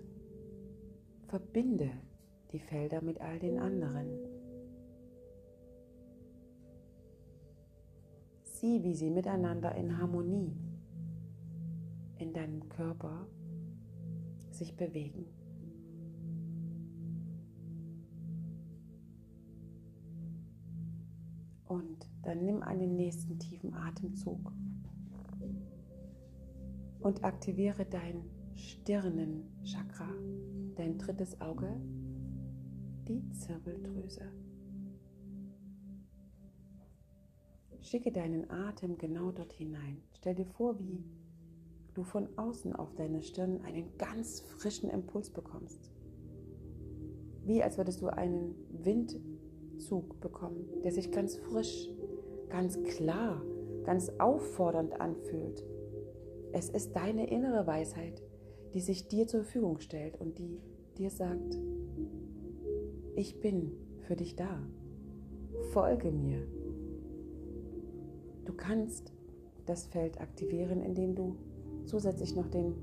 Verbinde 1.28 1.90
die 2.52 2.58
Felder 2.58 3.02
mit 3.02 3.20
all 3.20 3.38
den 3.38 3.58
anderen. 3.58 4.06
Sieh, 8.44 8.82
wie 8.82 8.94
sie 8.94 9.10
miteinander 9.10 9.74
in 9.74 9.98
Harmonie 9.98 10.56
in 12.18 12.32
deinem 12.32 12.68
Körper 12.68 13.26
sich 14.50 14.76
bewegen. 14.76 15.26
Und 21.66 22.06
dann 22.22 22.44
nimm 22.44 22.62
einen 22.62 22.96
nächsten 22.96 23.38
tiefen 23.38 23.74
Atemzug 23.74 24.52
und 27.00 27.24
aktiviere 27.24 27.84
dein 27.86 28.22
Stirnenchakra, 28.54 30.08
dein 30.76 30.98
drittes 30.98 31.40
Auge, 31.40 31.80
die 33.08 33.28
Zirbeldrüse. 33.32 34.30
Schicke 37.80 38.12
deinen 38.12 38.48
Atem 38.50 38.96
genau 38.96 39.32
dort 39.32 39.52
hinein. 39.52 40.02
Stell 40.14 40.34
dir 40.34 40.46
vor, 40.46 40.78
wie 40.78 41.04
du 41.94 42.04
von 42.04 42.28
außen 42.38 42.74
auf 42.74 42.94
deine 42.94 43.22
Stirn 43.22 43.60
einen 43.62 43.96
ganz 43.98 44.40
frischen 44.40 44.88
Impuls 44.88 45.30
bekommst. 45.30 45.90
Wie 47.44 47.62
als 47.62 47.76
würdest 47.76 48.00
du 48.00 48.06
einen 48.06 48.54
Windzug 48.70 50.20
bekommen, 50.20 50.64
der 50.84 50.92
sich 50.92 51.10
ganz 51.10 51.36
frisch, 51.36 51.88
ganz 52.48 52.82
klar, 52.84 53.42
ganz 53.84 54.10
auffordernd 54.18 55.00
anfühlt. 55.00 55.64
Es 56.52 56.68
ist 56.68 56.94
deine 56.94 57.28
innere 57.30 57.66
Weisheit, 57.66 58.22
die 58.74 58.80
sich 58.80 59.08
dir 59.08 59.26
zur 59.26 59.42
Verfügung 59.42 59.80
stellt 59.80 60.20
und 60.20 60.38
die 60.38 60.58
dir 60.98 61.10
sagt, 61.10 61.58
ich 63.14 63.40
bin 63.40 63.72
für 64.00 64.16
dich 64.16 64.36
da. 64.36 64.62
Folge 65.72 66.10
mir. 66.10 66.46
Du 68.44 68.52
kannst 68.54 69.12
das 69.66 69.86
Feld 69.86 70.20
aktivieren, 70.20 70.80
indem 70.80 71.14
du 71.14 71.36
zusätzlich 71.84 72.34
noch 72.34 72.48
den 72.48 72.74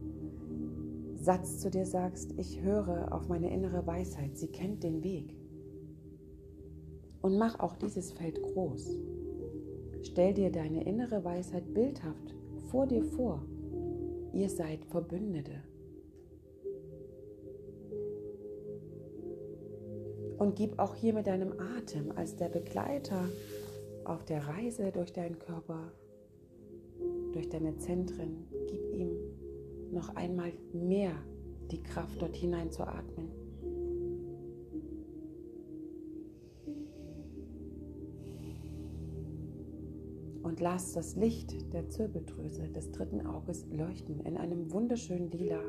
Satz 1.15 1.59
zu 1.59 1.69
dir 1.69 1.85
sagst, 1.85 2.33
ich 2.37 2.61
höre 2.61 3.13
auf 3.13 3.27
meine 3.27 3.51
innere 3.53 3.85
Weisheit, 3.85 4.37
sie 4.37 4.47
kennt 4.47 4.83
den 4.83 5.03
Weg. 5.03 5.35
Und 7.21 7.37
mach 7.37 7.59
auch 7.59 7.75
dieses 7.75 8.11
Feld 8.11 8.41
groß. 8.41 8.97
Stell 10.03 10.33
dir 10.33 10.51
deine 10.51 10.85
innere 10.85 11.25
Weisheit 11.25 11.73
bildhaft 11.73 12.35
vor 12.69 12.87
dir 12.87 13.03
vor. 13.03 13.43
Ihr 14.31 14.49
seid 14.49 14.85
Verbündete. 14.85 15.63
Und 20.39 20.55
gib 20.55 20.79
auch 20.79 20.95
hier 20.95 21.13
mit 21.13 21.27
deinem 21.27 21.53
Atem 21.59 22.13
als 22.15 22.37
der 22.37 22.47
Begleiter 22.47 23.27
auf 24.05 24.23
der 24.23 24.47
Reise 24.47 24.89
durch 24.91 25.11
deinen 25.11 25.37
Körper, 25.37 25.91
durch 27.33 27.49
deine 27.49 27.77
Zentren, 27.77 28.47
gib 28.67 28.81
ihm 28.93 29.11
noch 29.91 30.15
einmal 30.15 30.53
mehr 30.71 31.11
die 31.71 31.83
Kraft, 31.83 32.21
dort 32.21 32.37
hinein 32.37 32.71
zu 32.71 32.83
atmen. 32.83 33.29
Und 40.41 40.61
lass 40.61 40.93
das 40.93 41.17
Licht 41.17 41.73
der 41.73 41.89
Zirbeldrüse 41.89 42.69
des 42.69 42.91
dritten 42.91 43.27
Auges 43.27 43.67
leuchten 43.71 44.21
in 44.21 44.37
einem 44.37 44.71
wunderschönen 44.71 45.29
Lila. 45.31 45.61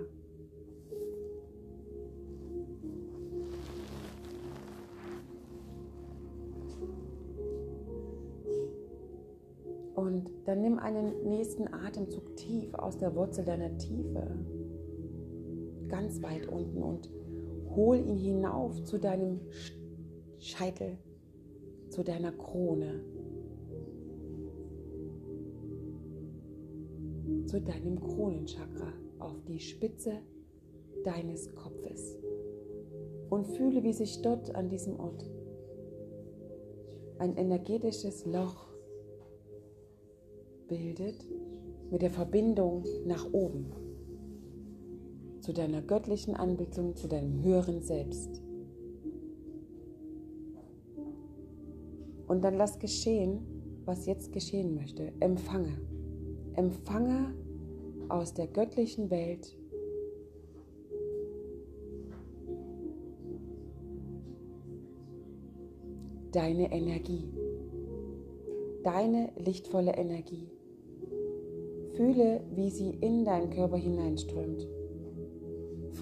Und 10.01 10.31
dann 10.47 10.63
nimm 10.63 10.79
einen 10.79 11.29
nächsten 11.29 11.69
Atemzug 11.75 12.35
tief 12.35 12.73
aus 12.73 12.97
der 12.97 13.15
Wurzel 13.15 13.45
deiner 13.45 13.77
Tiefe, 13.77 14.23
ganz 15.89 16.23
weit 16.23 16.49
unten 16.49 16.83
und 16.83 17.11
hol 17.77 17.99
ihn 17.99 18.17
hinauf 18.17 18.83
zu 18.85 18.97
deinem 18.97 19.41
Scheitel, 20.39 20.97
zu 21.91 22.03
deiner 22.03 22.33
Krone, 22.33 23.05
zu 27.45 27.61
deinem 27.61 28.01
Kronenchakra, 28.01 28.95
auf 29.19 29.45
die 29.47 29.61
Spitze 29.61 30.13
deines 31.05 31.55
Kopfes. 31.55 32.17
Und 33.29 33.47
fühle, 33.49 33.83
wie 33.83 33.93
sich 33.93 34.23
dort 34.23 34.55
an 34.55 34.71
diesem 34.71 34.99
Ort 34.99 35.31
ein 37.19 37.37
energetisches 37.37 38.25
Loch 38.25 38.70
bildet 40.71 41.27
mit 41.91 42.01
der 42.01 42.11
Verbindung 42.11 42.85
nach 43.05 43.31
oben, 43.33 43.67
zu 45.41 45.53
deiner 45.53 45.83
göttlichen 45.83 46.37
Anbetung, 46.37 46.95
zu 46.95 47.09
deinem 47.09 47.43
höheren 47.43 47.83
Selbst. 47.83 48.41
Und 52.29 52.45
dann 52.45 52.55
lass 52.55 52.79
geschehen, 52.79 53.41
was 53.85 54.07
jetzt 54.07 54.33
geschehen 54.33 54.77
möchte. 54.77 55.13
Empfange. 55.19 55.77
Empfange 56.55 57.35
aus 58.09 58.35
der 58.35 58.47
göttlichen 58.47 59.11
Welt 59.11 59.57
deine 66.31 66.71
Energie, 66.73 67.29
deine 68.85 69.33
lichtvolle 69.37 69.97
Energie. 69.97 70.60
Fühle, 72.01 72.41
wie 72.55 72.71
sie 72.71 72.93
in 73.03 73.27
deinen 73.27 73.51
Körper 73.51 73.77
hineinströmt. 73.77 74.67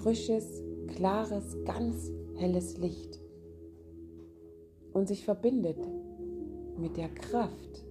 Frisches, 0.01 0.63
klares, 0.87 1.57
ganz 1.65 2.09
helles 2.37 2.77
Licht. 2.77 3.19
Und 4.93 5.09
sich 5.09 5.25
verbindet 5.25 5.75
mit 6.77 6.95
der 6.95 7.09
Kraft 7.09 7.83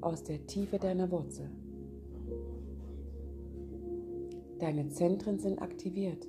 aus 0.00 0.22
der 0.22 0.46
Tiefe 0.46 0.78
deiner 0.78 1.10
Wurzel. 1.10 1.50
Deine 4.60 4.88
Zentren 4.90 5.40
sind 5.40 5.60
aktiviert. 5.60 6.28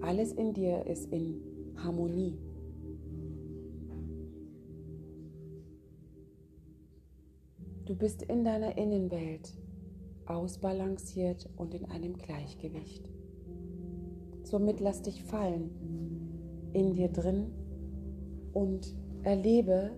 Alles 0.00 0.32
in 0.32 0.54
dir 0.54 0.86
ist 0.86 1.12
in 1.12 1.42
Harmonie. 1.76 2.38
Du 7.96 8.00
bist 8.00 8.20
in 8.24 8.44
deiner 8.44 8.76
Innenwelt 8.76 9.56
ausbalanciert 10.26 11.48
und 11.56 11.72
in 11.72 11.86
einem 11.86 12.18
Gleichgewicht. 12.18 13.10
Somit 14.42 14.80
lass 14.80 15.00
dich 15.00 15.24
fallen 15.24 15.70
in 16.74 16.92
dir 16.92 17.08
drin 17.08 17.52
und 18.52 18.94
erlebe 19.22 19.92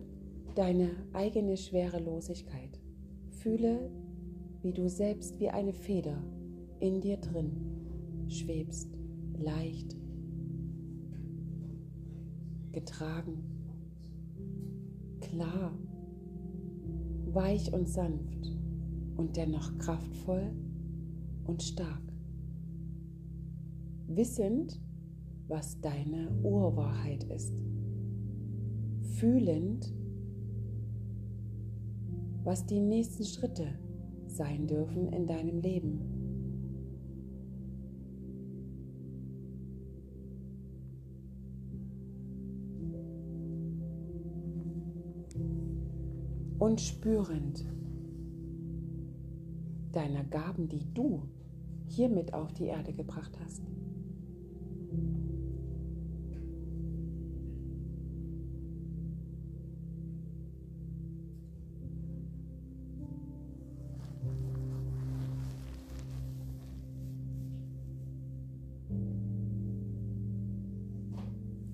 deine 0.54 0.90
eigene 1.12 1.56
Schwerelosigkeit. 1.56 2.78
Fühle, 3.30 3.90
wie 4.62 4.72
du 4.72 4.88
selbst 4.88 5.40
wie 5.40 5.48
eine 5.48 5.72
Feder 5.72 6.22
in 6.78 7.00
dir 7.00 7.16
drin 7.16 8.28
schwebst, 8.28 8.96
leicht, 9.36 9.96
getragen, 12.70 13.42
klar 15.20 15.76
weich 17.38 17.72
und 17.72 17.88
sanft 17.88 18.50
und 19.16 19.36
dennoch 19.36 19.78
kraftvoll 19.78 20.50
und 21.44 21.62
stark. 21.62 22.02
Wissend, 24.08 24.80
was 25.46 25.80
deine 25.80 26.32
Urwahrheit 26.42 27.22
ist. 27.24 27.62
Fühlend, 29.18 29.94
was 32.42 32.66
die 32.66 32.80
nächsten 32.80 33.24
Schritte 33.24 33.68
sein 34.26 34.66
dürfen 34.66 35.12
in 35.12 35.28
deinem 35.28 35.60
Leben. 35.60 36.07
und 46.58 46.80
spürend 46.80 47.64
deiner 49.92 50.24
Gaben, 50.24 50.68
die 50.68 50.84
du 50.92 51.22
hiermit 51.86 52.34
auf 52.34 52.52
die 52.52 52.66
Erde 52.66 52.92
gebracht 52.92 53.38
hast. 53.42 53.62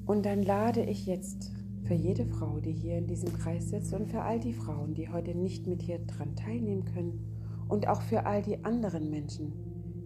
Und 0.07 0.27
dann 0.27 0.43
lade 0.43 0.83
ich 0.83 1.07
jetzt 1.07 1.51
für 1.85 1.95
jede 1.95 2.25
Frau, 2.25 2.61
die 2.61 2.73
hier 2.73 2.97
in 2.97 3.07
diesem 3.07 3.33
Kreis 3.35 3.69
sitzt 3.69 3.93
und 3.93 4.07
für 4.07 4.23
all 4.23 4.41
die 4.41 4.55
Frauen, 4.55 4.95
die 4.95 5.11
heute 5.11 5.35
nicht 5.35 5.67
mit 5.67 5.83
hier 5.83 5.99
dran 5.99 6.35
teilnehmen 6.35 6.85
können 6.87 7.67
und 7.69 7.89
auch 7.89 8.01
für 8.01 8.27
all 8.27 8.43
die 8.43 8.65
anderen 8.65 9.11
Menschen, 9.11 9.53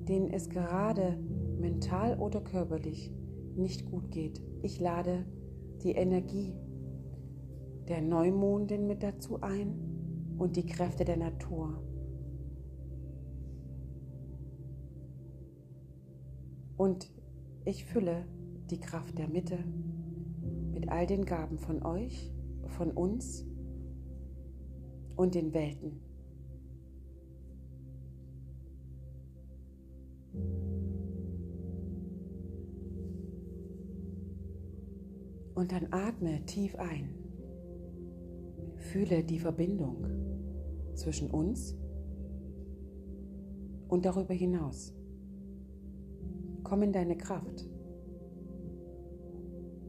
denen 0.09 0.29
es 0.29 0.49
gerade 0.51 1.17
mental 1.61 2.19
oder 2.19 2.41
körperlich 2.41 3.13
nicht 3.57 3.87
gut 3.91 4.11
geht. 4.11 4.43
Ich 4.63 4.81
lade 4.81 5.25
die 5.83 5.93
Energie 5.93 6.53
der 7.89 8.03
Neumondin 8.03 8.87
mit 8.87 9.03
dazu 9.03 9.41
ein 9.41 10.35
und 10.37 10.57
die 10.57 10.67
Kräfte 10.67 11.05
der 11.05 11.17
Natur. 11.17 11.83
Und 16.77 17.11
ich 17.65 17.85
fülle 17.85 18.25
die 18.71 18.81
Kraft 18.81 19.19
der 19.19 19.29
Mitte 19.29 19.59
all 20.89 21.07
den 21.07 21.25
Gaben 21.25 21.59
von 21.59 21.83
euch, 21.85 22.33
von 22.67 22.91
uns 22.91 23.47
und 25.17 25.35
den 25.35 25.53
Welten. 25.53 26.01
Und 35.55 35.73
dann 35.73 35.89
atme 35.91 36.45
tief 36.47 36.77
ein. 36.77 37.15
Fühle 38.77 39.25
die 39.25 39.41
Verbindung 39.41 40.07
zwischen 40.95 41.31
uns 41.31 41.77
und 43.89 44.05
darüber 44.05 44.35
hinaus. 44.35 44.95
Komm 46.63 46.83
in 46.83 46.93
deine 46.93 47.17
Kraft 47.17 47.68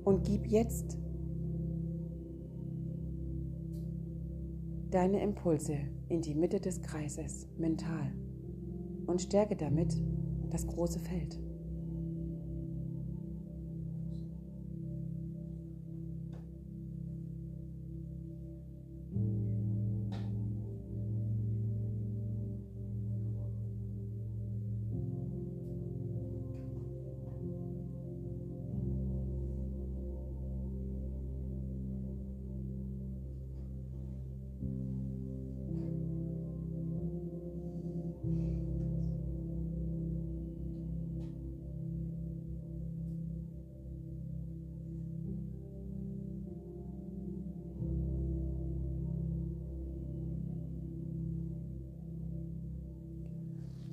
und 0.10 0.24
gib 0.24 0.48
jetzt 0.48 0.98
deine 4.90 5.22
Impulse 5.22 5.78
in 6.08 6.24
die 6.24 6.34
Mitte 6.34 6.60
des 6.60 6.82
Kreises 6.82 7.48
mental 7.60 8.12
und 9.06 9.22
stärke 9.22 9.56
damit 9.56 9.94
das 10.50 10.66
große 10.66 10.98
Feld. 10.98 11.40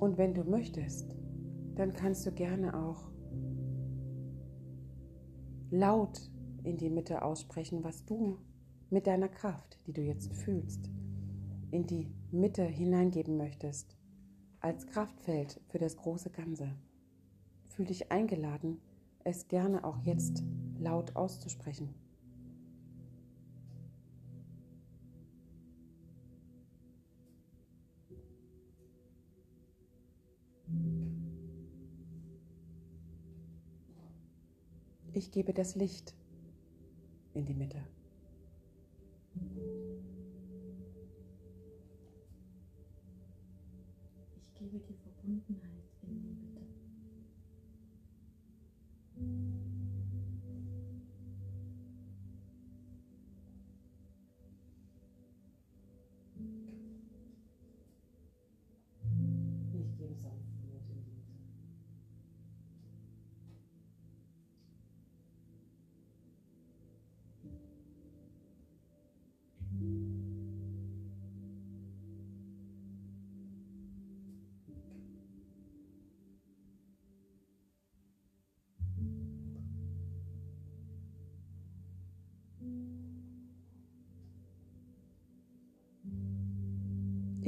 Und 0.07 0.17
wenn 0.17 0.33
du 0.33 0.45
möchtest, 0.45 1.17
dann 1.75 1.91
kannst 1.91 2.25
du 2.25 2.31
gerne 2.31 2.73
auch 2.81 3.11
laut 5.69 6.31
in 6.63 6.77
die 6.77 6.89
Mitte 6.89 7.23
aussprechen, 7.23 7.83
was 7.83 8.05
du 8.05 8.37
mit 8.89 9.05
deiner 9.05 9.27
Kraft, 9.27 9.77
die 9.85 9.91
du 9.91 10.01
jetzt 10.01 10.33
fühlst, 10.33 10.89
in 11.71 11.85
die 11.87 12.09
Mitte 12.31 12.63
hineingeben 12.63 13.35
möchtest, 13.35 13.97
als 14.61 14.87
Kraftfeld 14.87 15.59
für 15.67 15.77
das 15.77 15.97
große 15.97 16.29
Ganze. 16.29 16.69
Fühl 17.67 17.87
dich 17.87 18.09
eingeladen, 18.09 18.79
es 19.25 19.49
gerne 19.49 19.83
auch 19.83 19.97
jetzt 20.03 20.41
laut 20.79 21.17
auszusprechen. 21.17 21.93
Ich 35.13 35.31
gebe 35.31 35.53
das 35.53 35.75
Licht 35.75 36.13
in 37.33 37.45
die 37.45 37.53
Mitte. 37.53 37.81
Ich 44.35 44.53
gebe 44.53 44.79
die 44.79 44.93
Verbundenheit 44.93 45.76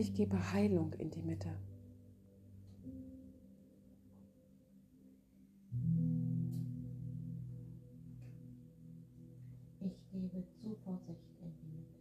Ich 0.10 0.16
gebe 0.16 0.52
Heilung 0.52 0.92
in 0.94 1.12
die 1.12 1.22
Mitte. 1.22 1.50
Ich 9.80 10.02
gebe 10.12 10.44
Zuversicht 10.62 11.22
in 11.42 11.54
die 11.56 11.68
Mitte. 11.68 12.00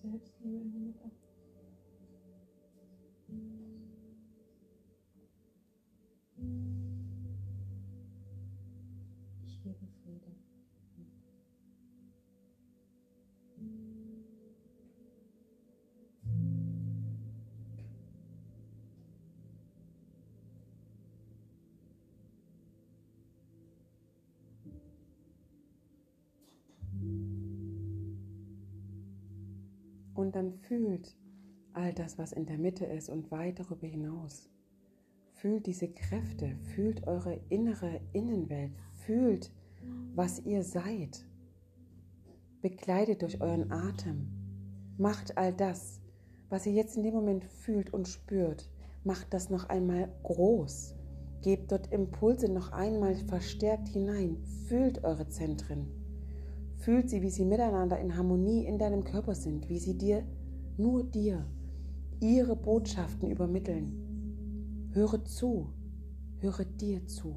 Selbstliebe 0.00 0.56
in 0.56 0.72
die 0.72 0.78
Mitte. 0.78 1.31
Und 30.22 30.36
dann 30.36 30.52
fühlt 30.52 31.16
all 31.72 31.92
das, 31.92 32.16
was 32.16 32.30
in 32.32 32.46
der 32.46 32.56
Mitte 32.56 32.84
ist 32.86 33.08
und 33.08 33.32
weit 33.32 33.58
darüber 33.58 33.88
hinaus. 33.88 34.48
Fühlt 35.32 35.66
diese 35.66 35.88
Kräfte, 35.88 36.54
fühlt 36.76 37.08
eure 37.08 37.40
innere 37.48 38.00
Innenwelt, 38.12 38.70
fühlt, 38.92 39.50
was 40.14 40.38
ihr 40.38 40.62
seid. 40.62 41.26
Bekleidet 42.60 43.22
durch 43.22 43.40
euren 43.40 43.72
Atem. 43.72 44.28
Macht 44.96 45.36
all 45.36 45.52
das, 45.52 46.00
was 46.50 46.66
ihr 46.66 46.72
jetzt 46.72 46.96
in 46.96 47.02
dem 47.02 47.14
Moment 47.14 47.44
fühlt 47.44 47.92
und 47.92 48.06
spürt, 48.06 48.70
macht 49.02 49.34
das 49.34 49.50
noch 49.50 49.70
einmal 49.70 50.08
groß. 50.22 50.94
Gebt 51.42 51.72
dort 51.72 51.92
Impulse 51.92 52.48
noch 52.48 52.70
einmal 52.70 53.16
verstärkt 53.16 53.88
hinein. 53.88 54.36
Fühlt 54.68 55.02
eure 55.02 55.28
Zentren. 55.28 56.01
Fühlt 56.82 57.10
sie, 57.10 57.22
wie 57.22 57.30
sie 57.30 57.44
miteinander 57.44 58.00
in 58.00 58.16
Harmonie 58.16 58.64
in 58.66 58.76
deinem 58.76 59.04
Körper 59.04 59.36
sind, 59.36 59.68
wie 59.68 59.78
sie 59.78 59.96
dir, 59.96 60.24
nur 60.76 61.04
dir, 61.04 61.46
ihre 62.18 62.56
Botschaften 62.56 63.30
übermitteln. 63.30 64.88
Höre 64.90 65.24
zu, 65.24 65.72
höre 66.38 66.64
dir 66.64 67.06
zu, 67.06 67.36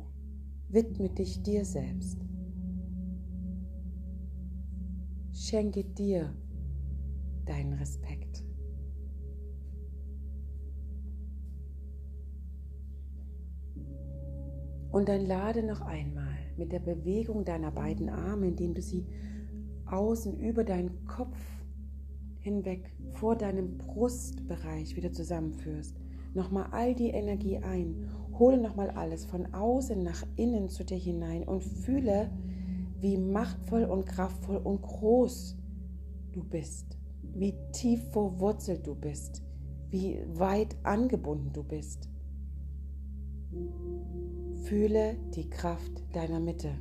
widme 0.68 1.10
dich 1.10 1.44
dir 1.44 1.64
selbst, 1.64 2.18
schenke 5.32 5.84
dir 5.84 6.34
deinen 7.46 7.74
Respekt. 7.74 8.44
Und 14.92 15.08
dann 15.08 15.24
lade 15.28 15.62
noch 15.62 15.82
einmal 15.82 16.34
mit 16.58 16.72
der 16.72 16.80
Bewegung 16.80 17.46
deiner 17.46 17.70
beiden 17.70 18.10
Arme, 18.10 18.48
indem 18.48 18.74
du 18.74 18.82
sie 18.82 19.06
außen 19.88 20.40
über 20.40 20.64
deinen 20.64 21.06
Kopf 21.06 21.38
hinweg 22.40 22.92
vor 23.14 23.36
deinem 23.36 23.78
Brustbereich 23.78 24.96
wieder 24.96 25.12
zusammenführst. 25.12 25.96
Nochmal 26.34 26.68
all 26.72 26.94
die 26.94 27.10
Energie 27.10 27.58
ein. 27.58 28.10
Hole 28.38 28.62
nochmal 28.62 28.92
alles 28.92 29.26
von 29.26 29.54
außen 29.54 30.04
nach 30.04 30.24
innen 30.36 30.70
zu 30.70 30.84
dir 30.84 30.98
hinein 30.98 31.44
und 31.44 31.64
fühle, 31.64 32.30
wie 33.00 33.18
machtvoll 33.18 33.86
und 33.86 34.06
kraftvoll 34.06 34.58
und 34.58 34.82
groß 34.82 35.58
du 36.34 36.44
bist. 36.44 36.98
Wie 37.34 37.56
tief 37.72 38.04
verwurzelt 38.12 38.86
du 38.86 38.96
bist. 38.96 39.42
Wie 39.90 40.20
weit 40.28 40.76
angebunden 40.84 41.52
du 41.54 41.64
bist. 41.64 42.10
Fühle 44.64 45.16
die 45.36 45.50
Kraft 45.50 46.04
deiner 46.14 46.40
Mitte. 46.40 46.72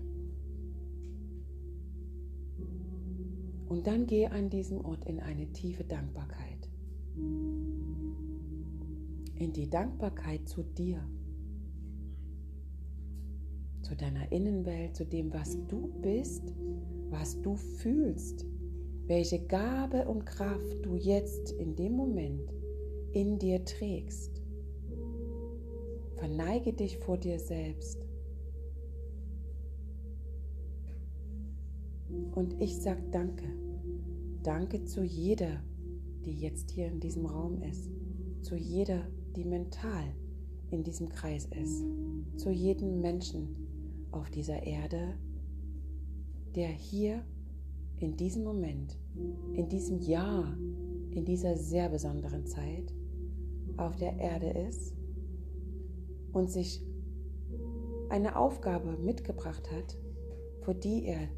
Und 3.74 3.88
dann 3.88 4.06
gehe 4.06 4.30
an 4.30 4.50
diesem 4.50 4.84
Ort 4.84 5.04
in 5.04 5.18
eine 5.18 5.50
tiefe 5.50 5.82
Dankbarkeit. 5.82 6.70
In 9.34 9.52
die 9.52 9.68
Dankbarkeit 9.68 10.48
zu 10.48 10.62
dir, 10.62 11.02
zu 13.82 13.96
deiner 13.96 14.30
Innenwelt, 14.30 14.94
zu 14.94 15.04
dem, 15.04 15.32
was 15.32 15.58
du 15.66 15.88
bist, 16.02 16.54
was 17.10 17.42
du 17.42 17.56
fühlst, 17.56 18.46
welche 19.08 19.44
Gabe 19.44 20.06
und 20.06 20.24
Kraft 20.24 20.86
du 20.86 20.94
jetzt 20.94 21.50
in 21.50 21.74
dem 21.74 21.94
Moment 21.94 22.54
in 23.10 23.40
dir 23.40 23.64
trägst. 23.64 24.40
Verneige 26.14 26.72
dich 26.74 26.98
vor 26.98 27.18
dir 27.18 27.40
selbst. 27.40 28.06
Und 32.36 32.60
ich 32.60 32.80
sage 32.80 33.02
danke. 33.10 33.63
Danke 34.44 34.84
zu 34.84 35.02
jeder, 35.02 35.62
die 36.26 36.38
jetzt 36.38 36.70
hier 36.70 36.86
in 36.88 37.00
diesem 37.00 37.24
Raum 37.24 37.62
ist. 37.62 37.90
Zu 38.42 38.56
jeder, 38.56 39.08
die 39.34 39.44
mental 39.46 40.04
in 40.70 40.84
diesem 40.84 41.08
Kreis 41.08 41.46
ist. 41.46 41.82
Zu 42.36 42.50
jedem 42.50 43.00
Menschen 43.00 43.56
auf 44.10 44.28
dieser 44.28 44.62
Erde, 44.62 45.14
der 46.54 46.68
hier 46.68 47.24
in 47.96 48.18
diesem 48.18 48.44
Moment, 48.44 48.98
in 49.54 49.70
diesem 49.70 49.98
Jahr, 50.00 50.54
in 51.10 51.24
dieser 51.24 51.56
sehr 51.56 51.88
besonderen 51.88 52.44
Zeit 52.44 52.92
auf 53.78 53.96
der 53.96 54.18
Erde 54.18 54.50
ist 54.68 54.94
und 56.32 56.50
sich 56.50 56.84
eine 58.10 58.36
Aufgabe 58.36 58.98
mitgebracht 58.98 59.70
hat, 59.72 59.96
vor 60.60 60.74
die 60.74 61.06
er 61.06 61.30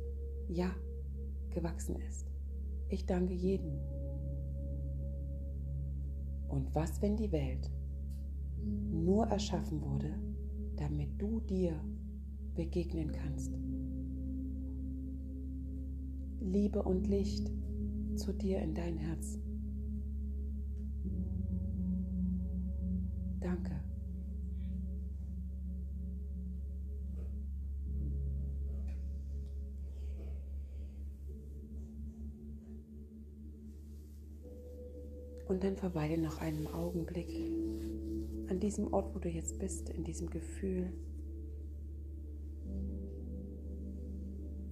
ja 0.48 0.74
gewachsen 1.50 1.94
ist. 2.08 2.35
Ich 2.88 3.06
danke 3.06 3.34
jedem. 3.34 3.78
Und 6.48 6.74
was, 6.74 7.02
wenn 7.02 7.16
die 7.16 7.32
Welt 7.32 7.70
nur 8.62 9.26
erschaffen 9.26 9.82
wurde, 9.82 10.14
damit 10.76 11.20
du 11.20 11.40
dir 11.40 11.80
begegnen 12.54 13.12
kannst? 13.12 13.52
Liebe 16.40 16.82
und 16.82 17.06
Licht 17.08 17.50
zu 18.14 18.32
dir 18.32 18.60
in 18.60 18.74
dein 18.74 18.96
Herz. 18.96 19.38
Danke. 23.40 23.85
Und 35.56 35.64
dann 35.64 35.76
verweile 35.78 36.18
noch 36.18 36.42
einen 36.42 36.66
Augenblick 36.66 37.30
an 38.50 38.60
diesem 38.60 38.92
Ort, 38.92 39.14
wo 39.14 39.18
du 39.18 39.30
jetzt 39.30 39.58
bist, 39.58 39.88
in 39.88 40.04
diesem 40.04 40.28
Gefühl. 40.28 40.92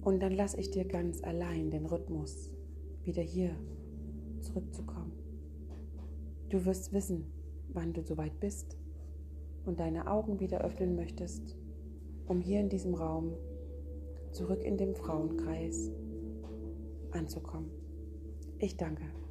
Und 0.03 0.21
dann 0.21 0.33
lasse 0.33 0.59
ich 0.59 0.69
dir 0.69 0.85
ganz 0.85 1.23
allein 1.23 1.71
den 1.71 1.87
Rhythmus, 1.87 2.51
wieder 3.03 3.23
hier 3.23 3.55
zurückzukommen. 4.41 5.11
Du 6.49 6.63
wirst 6.65 6.93
wissen, 6.93 7.25
wann 7.69 7.91
du 7.91 8.03
soweit 8.03 8.39
bist 8.39 8.77
und 9.65 9.79
deine 9.79 10.05
Augen 10.05 10.39
wieder 10.39 10.61
öffnen 10.61 10.95
möchtest, 10.95 11.57
um 12.27 12.41
hier 12.41 12.59
in 12.59 12.69
diesem 12.69 12.93
Raum 12.93 13.33
zurück 14.33 14.63
in 14.63 14.77
dem 14.77 14.93
Frauenkreis 14.93 15.89
anzukommen. 17.09 17.71
Ich 18.59 18.77
danke. 18.77 19.24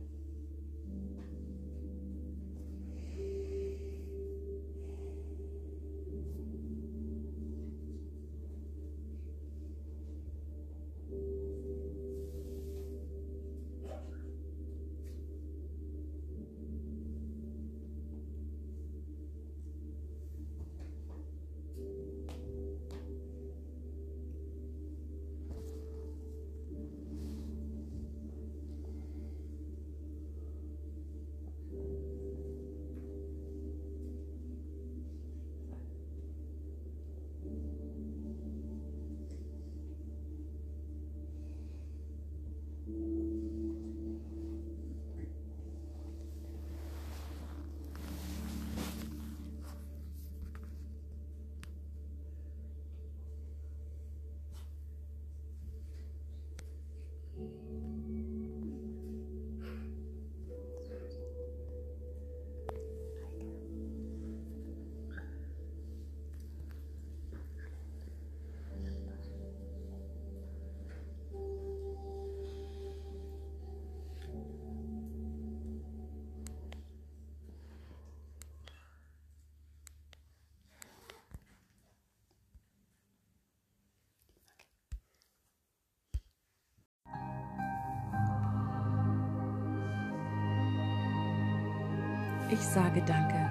Ich 92.54 92.60
sage 92.60 93.02
danke. 93.04 93.50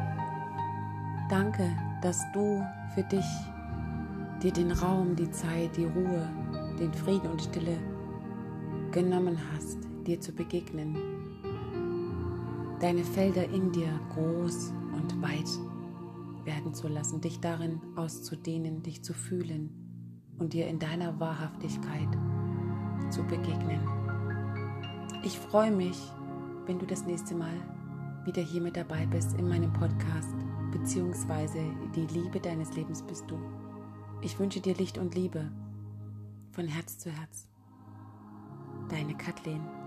Danke, 1.29 1.69
dass 2.01 2.21
du 2.31 2.63
für 2.95 3.03
dich 3.03 3.25
dir 4.41 4.53
den 4.53 4.71
Raum, 4.71 5.13
die 5.17 5.29
Zeit, 5.29 5.75
die 5.75 5.83
Ruhe, 5.83 6.29
den 6.79 6.93
Frieden 6.93 7.29
und 7.29 7.41
Stille 7.41 7.77
genommen 8.91 9.37
hast, 9.53 9.77
dir 10.07 10.21
zu 10.21 10.31
begegnen. 10.31 10.95
Deine 12.79 13.03
Felder 13.03 13.43
in 13.49 13.73
dir 13.73 13.99
groß 14.13 14.71
und 14.93 15.21
weit 15.21 15.49
werden 16.45 16.73
zu 16.73 16.87
lassen, 16.87 17.19
dich 17.19 17.41
darin 17.41 17.81
auszudehnen, 17.97 18.83
dich 18.83 19.03
zu 19.03 19.13
fühlen 19.13 19.69
und 20.39 20.53
dir 20.53 20.67
in 20.67 20.79
deiner 20.79 21.19
Wahrhaftigkeit 21.19 22.07
zu 23.09 23.21
begegnen. 23.23 23.81
Ich 25.25 25.37
freue 25.37 25.71
mich, 25.71 25.99
wenn 26.67 26.79
du 26.79 26.85
das 26.85 27.05
nächste 27.05 27.35
Mal 27.35 27.72
wieder 28.25 28.41
hier 28.41 28.61
mit 28.61 28.77
dabei 28.77 29.05
bist 29.05 29.33
in 29.37 29.47
meinem 29.47 29.71
Podcast, 29.73 30.35
beziehungsweise 30.71 31.59
die 31.95 32.07
Liebe 32.07 32.39
deines 32.39 32.73
Lebens 32.73 33.01
bist 33.01 33.29
du. 33.29 33.37
Ich 34.21 34.39
wünsche 34.39 34.61
dir 34.61 34.75
Licht 34.75 34.97
und 34.97 35.15
Liebe 35.15 35.51
von 36.51 36.67
Herz 36.67 36.97
zu 36.97 37.11
Herz. 37.11 37.49
Deine 38.89 39.15
Kathleen. 39.15 39.82